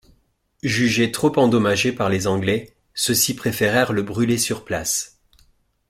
Jugé 0.63 1.11
trop 1.11 1.37
endommagé 1.37 1.91
par 1.91 2.09
les 2.09 2.25
Anglais, 2.25 2.73
ceux-ci 2.95 3.35
préférèrent 3.35 3.93
le 3.93 4.01
brûler 4.01 4.39
sur 4.39 4.65
place. 4.65 5.19